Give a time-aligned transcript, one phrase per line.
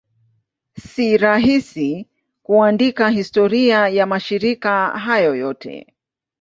[0.93, 2.07] Si rahisi
[2.43, 5.95] kuandika historia ya mashirika hayo yote.